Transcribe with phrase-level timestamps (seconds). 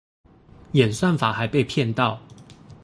[0.71, 2.19] 演算法還被騙到